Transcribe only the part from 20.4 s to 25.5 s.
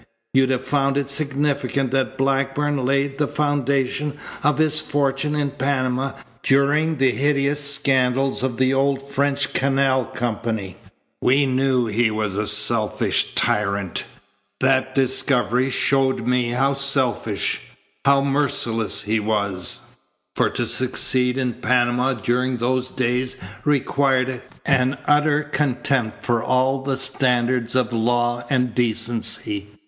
to succeed in Panama during those days required an utter